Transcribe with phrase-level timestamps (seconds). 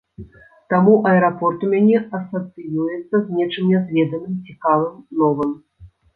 [0.73, 5.55] Таму аэрапорт у мяне асацыюецца з нечым нязведаным, цікавым, новым.